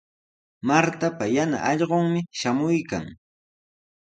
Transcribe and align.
Martapa 0.67 1.25
yana 1.35 1.57
allqunmi 1.69 2.21
shamuykan. 2.39 3.05